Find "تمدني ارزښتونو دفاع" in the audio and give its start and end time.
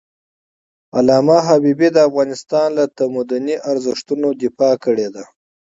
2.97-4.73